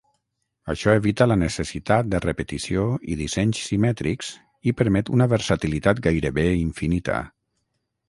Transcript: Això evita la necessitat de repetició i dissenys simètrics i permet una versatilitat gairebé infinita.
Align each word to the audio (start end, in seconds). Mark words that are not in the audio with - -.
Això 0.73 0.95
evita 1.01 1.27
la 1.27 1.37
necessitat 1.41 2.09
de 2.15 2.21
repetició 2.23 2.87
i 3.11 3.19
dissenys 3.21 3.61
simètrics 3.69 4.33
i 4.73 4.77
permet 4.83 5.15
una 5.19 5.31
versatilitat 5.37 6.05
gairebé 6.11 6.51
infinita. 6.67 7.25